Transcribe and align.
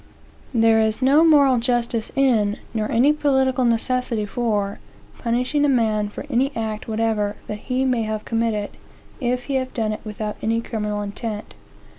There 0.55 0.79
is 0.79 1.03
no 1.03 1.23
moral 1.23 1.59
justice 1.59 2.11
in, 2.15 2.57
nor 2.73 2.91
any 2.91 3.13
political 3.13 3.63
necessity 3.63 4.25
for, 4.25 4.79
punishing 5.19 5.63
a 5.63 5.69
man 5.69 6.09
for 6.09 6.25
any 6.27 6.51
act 6.55 6.87
whatever 6.87 7.35
that 7.45 7.59
he 7.69 7.85
may 7.85 8.01
have 8.01 8.25
committed, 8.25 8.71
if 9.19 9.43
he 9.43 9.57
have 9.57 9.75
done 9.75 9.93
it 9.93 10.01
without 10.03 10.37
any 10.41 10.59
criminal 10.59 11.03
intent. 11.03 11.53